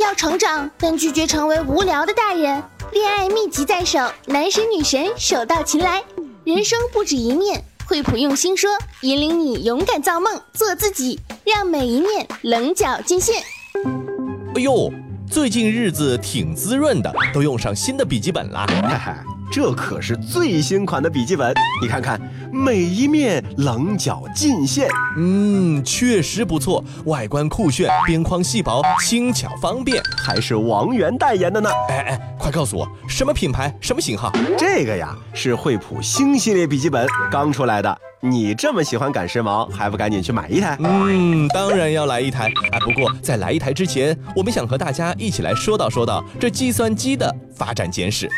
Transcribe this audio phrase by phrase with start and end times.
[0.00, 2.62] 要成长，但拒绝成为无聊的大人。
[2.92, 6.02] 恋爱秘籍在手，男神女神手到擒来。
[6.44, 8.70] 人生不止一面，惠普用心说，
[9.02, 13.42] 引领你勇敢造梦，做自己，让每一面棱角尽现。
[14.54, 14.90] 哎呦，
[15.30, 18.66] 最近日子挺滋润的，都用上新的笔记本啦。
[18.66, 19.24] 哈哈。
[19.50, 21.52] 这可是最新款的笔记本，
[21.82, 22.20] 你看看，
[22.52, 24.88] 每一面棱角尽现。
[25.16, 31.68] 嗯，确实不错，外观酷炫，边框细薄，轻巧方便，还是王源代言的呢。
[31.88, 34.32] 哎哎，快告诉我，什么品牌，什么型号？
[34.56, 37.98] 这个呀，是惠普新系列笔记本刚出来的。
[38.22, 40.76] 你这么喜欢赶时髦，还不赶紧去买一台？
[40.78, 42.46] 嗯，当然要来一台。
[42.70, 48.30] 啊，不过在来一台之前，我们想和大家一起来说道说道这计算机的发展简史。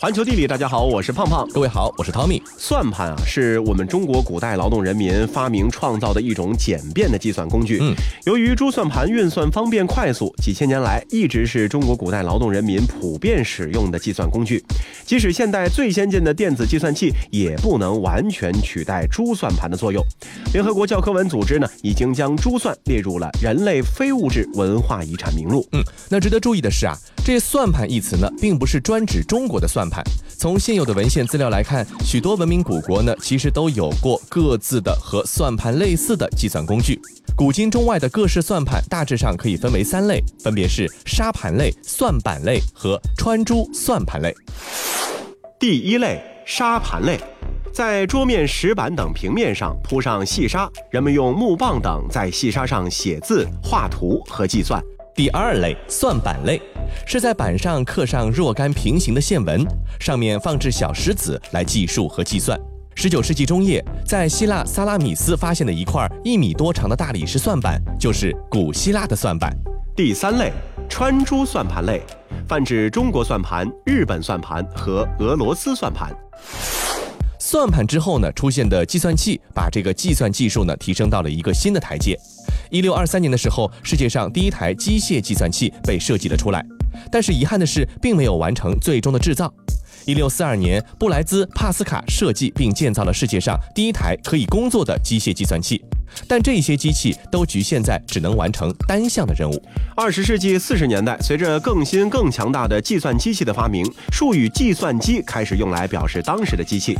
[0.00, 1.48] 环球地理，大家好，我是胖胖。
[1.50, 2.42] 各位好，我是汤米。
[2.58, 7.78] 算盘啊，是我们中国古代劳动人民发明创造的一种简便的计算工具。
[7.80, 7.94] 嗯，
[8.26, 14.62] 由于珠算盘运算方便快速，几千年来一直是中国古代劳动人民普遍使用的计算工具。
[15.06, 20.04] 即使现代最先进的电子计算器，也不能完全取代珠算盘的作用。
[20.52, 25.64] 联合国教科文组织呢，已经将珠算列入了人类非物质文化遗产名录。
[25.70, 25.80] 嗯，
[26.10, 30.04] 那值得注意的是啊，这“算盘”一词呢，并不是专指中国的算盘。
[30.36, 37.00] 从现有的文献资料来看，许多文明古国呢，其实都有过各自的和算盘类似的计算工具。
[37.34, 44.34] 古今中外的各式算盘大致上可以分为三类，分别是沙盘类、算板类和穿珠算盘类。
[45.58, 47.18] 第一类沙盘类，
[47.72, 54.78] 在桌面、石板等平面上铺上细沙，人们用木棒等在细沙上写字、画图和计算。
[55.16, 56.60] 第二类算板类，
[57.06, 59.64] 是在板上刻上若干平行的线纹，
[60.00, 62.58] 上面放置小石子来计数和计算。
[62.96, 69.52] 十九世纪中叶，在希腊萨拉米斯发现的一块一米多长的大理石算板，就是古希腊的算板。
[69.96, 70.52] 第三类
[70.88, 72.02] 穿珠算盘类，
[72.48, 76.12] 泛指中国算盘、日本算盘和俄罗斯算盘。
[77.38, 82.18] 算盘之后呢，出现的计算器把这个计算技术呢提升到了一个新的台阶。
[82.70, 86.64] 一六二三年的时候，世界上第一台机械计算器被设计了出来，
[87.10, 89.52] 但是遗憾的是，并没有完成最终的制造。
[90.06, 95.82] 一六四二年，布莱兹帕斯卡设计并建造了世界上第一台可以工作的机械计算器，
[96.28, 99.62] 但这些机器都局限在只能完成单项的任务。
[99.96, 106.94] 二十世纪四十年代，随着更新更强大的计算机器的发明，术语“计算机”开始用来表示当时的机器。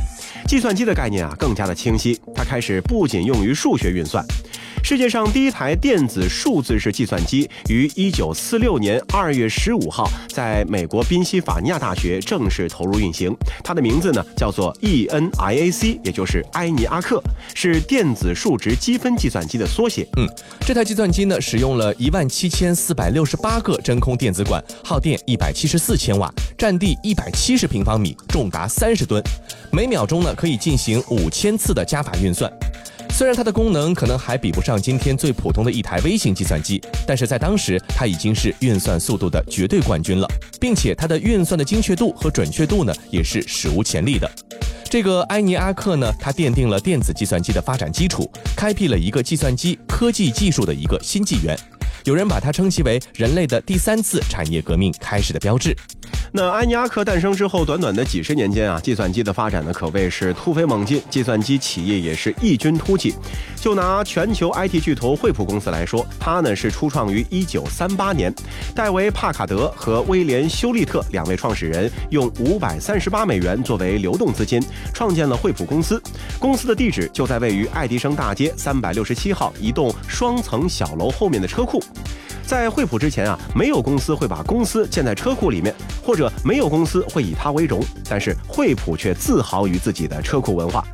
[0.47, 4.25] 计算机的概念啊，更加的清晰，它开始不仅用于数学运算。
[4.85, 13.35] 世界上第一台电子数字式计算机于一九四六年二月十五号在美国宾夕法尼亚大学正式投入运行。
[13.63, 17.19] 它的名字呢叫做 ENIAC，也就是埃尼阿克，
[17.55, 20.07] 是电子数值积分计算机的缩写。
[20.17, 20.29] 嗯，
[20.59, 29.19] 这台计算机呢使用了一万七千四百六十八个真空电子管，耗电一百七十四千瓦，占地一百七十平方米，重达三十吨，
[29.71, 32.47] 每秒钟呢可以进行五千次的加法运算。
[33.17, 40.27] 虽然它的功能可能还比不上今天最普通的一台微型计算机，但是在当时它已经是运算速度的绝对冠军了，
[40.59, 44.29] 并且它的运算的精确度和准确度呢也是史无前例的。
[44.89, 51.57] 这个埃尼阿克呢，它奠定了电子计算机的发展基础，开辟了一个计算机科技技术的一个新纪元。
[52.05, 55.75] 有人把它称其为人类的第三次产业革命开始的标志。
[56.31, 63.15] 那安尼阿克诞生之后，短短的几十年间啊，计算机的发展呢可谓是突飞猛进，计算机企业也是异军突起。
[63.65, 68.31] 就拿全球 IT 巨头惠普公司来说，它呢是初创于一九三八年，
[68.75, 74.61] 戴维·帕卡德和威廉·休利特两位创始人用五百三十八美元作为流动资金，
[74.93, 75.99] 创建了惠普公司。
[76.37, 81.83] 公司的地址就在位于爱迪生大街三百六十七号一栋双层小楼后面的车库。
[82.45, 87.83] 在惠普之前啊，没有公司会把公司建在车库里面，或者没有公司会以它为荣。
[88.07, 90.85] 但是惠普却自豪于自己的车库文化。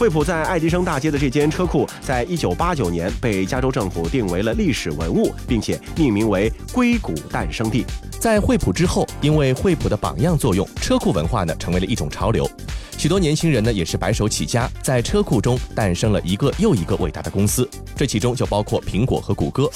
[0.00, 7.84] 惠普在爱迪生大街的这间车库，在一九八九年被加州政府定为了历史文物，并且命名为硅谷诞生地。
[8.18, 12.48] 在惠普之后，因为惠普的榜样作用，车库文化呢成为了一种潮流。
[12.96, 19.70] 许多年轻人呢也是白手起家，在车库中诞生了一个又一个伟大的公司，这其中就包括苹果和谷歌。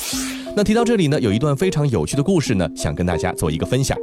[0.57, 3.95] 那提到这里呢，有一段非常有趣的故事呢，想跟大家做一个分享。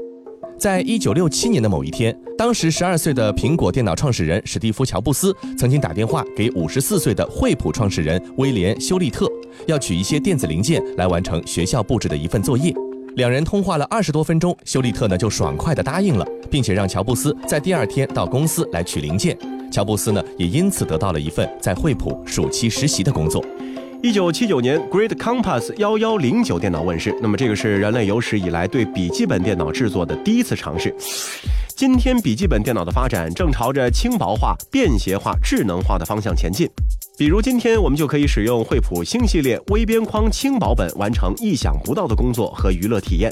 [0.61, 9.27] 在一九六七年的某一天，当时十二岁的苹果电脑创始人史蒂夫·乔布斯曾经打电话给五十四岁的惠普创始人威廉·休利特，
[9.65, 12.71] 要取一些电子零件来完成学校布置的一份作业。
[13.15, 19.35] 两人通话了二十多分钟，休利特呢就爽快地答应了，并且让乔布斯在第二天到公司来取零件。
[19.71, 23.43] 乔布斯呢也因此得到了一份在惠普暑期实习的工作。
[24.03, 27.15] 一九七九年，Great Compass 幺幺零九电脑问世。
[27.21, 30.91] 那么，这个是人类有史以来对笔记本电脑制作的第一次尝试。
[31.67, 36.67] 今天，笔记本电脑的发展正朝着轻薄化、便携化、智能化的方向前进。
[37.21, 43.31] 比如，今天我们就可以使用惠普星系列微边框轻薄本，完成意想不到的工作和娱乐体验。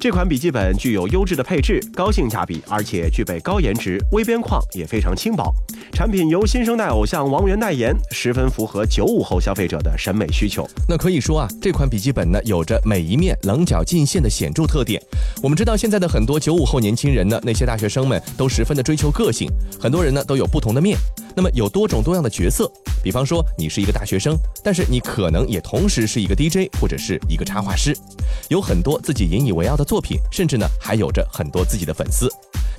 [0.00, 5.54] 这款笔记本具有优质的配置、高性价比，而且具备高颜值，微边框也非常轻薄。
[5.92, 10.68] 产品由新生代偶像王源代言，十分符合九五后消费者的审美需求。
[10.88, 15.00] 那可以说啊，这款笔记本呢，有着每一面棱角尽现的显著特点。
[15.40, 19.48] 我们知道，现在的很多九五后年轻人呢，那些大学生们都十分的追求个性，
[19.80, 20.98] 很多人呢都有不同的面。
[21.36, 22.68] 那么有多种多样的角色，
[23.02, 27.96] 比方说你是一个大学生，但是你可能也同时是一个 DJ 或者是一个插画师，
[28.48, 32.28] 有很多自己引以为傲的作品，甚至呢还有着很多自己的粉丝。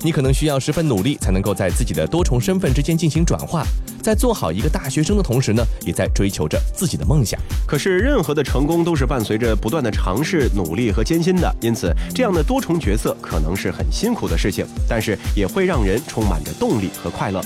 [0.04, 3.64] 你可能需要十分努力，才能够在自己的多重身份之间进行转化，
[4.02, 7.40] 在做好一个大学生的同时呢，也在追求着自己的梦想。
[7.64, 17.40] 可是，任何的成功都是伴随着不断的尝试、努力和艰辛的，因此，这样的多重角色可能是很辛苦的事情，但是也会让人充满着动力和快乐。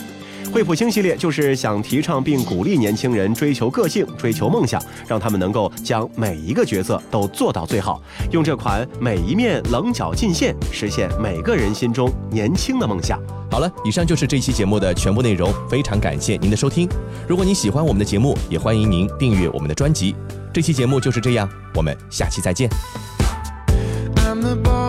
[0.52, 8.00] 惠普星系列就是想提倡并鼓励年轻人追求个性、追求梦想，让他们能够将每一个角色都做到最好，
[8.30, 13.20] 用这款每一面棱角尽现，实现每个人心中年轻的梦想。
[13.50, 16.88] 好了，以上就是这期节目的全部内容，非常感谢您的收听。
[17.28, 20.14] 如果您喜欢我们的节目，也欢迎您订阅我们的专辑。
[20.52, 22.68] 这期节目就是这样，我们下期再见。
[24.16, 24.85] 成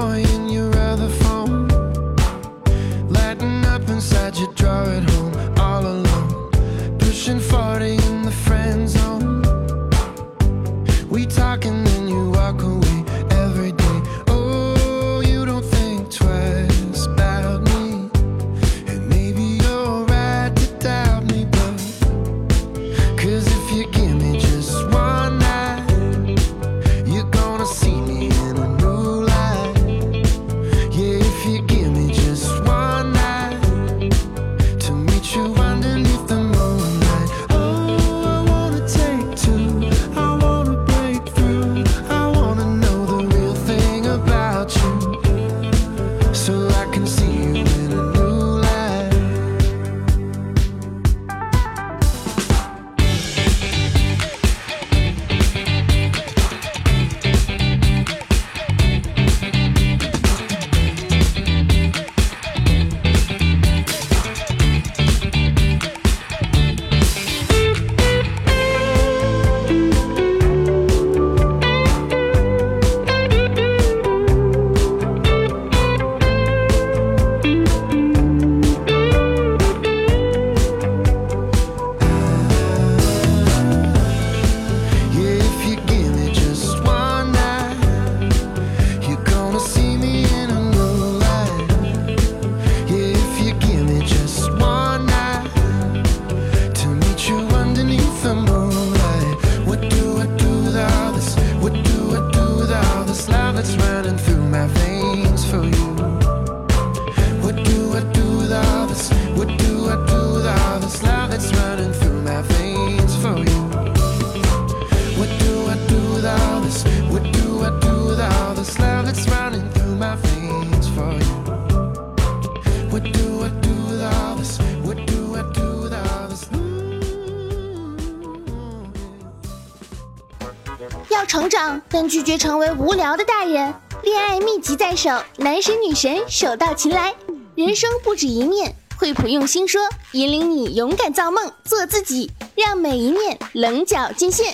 [131.90, 133.73] 但拒绝成为无聊的大人。
[134.04, 137.16] 恋爱秘籍在手，男神女神手到擒来。
[137.56, 144.54] 人生不止一面，惠普用心说，引领你勇敢造梦，做自己，让每一面棱角尽现。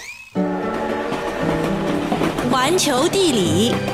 [2.49, 3.92] 环球地理。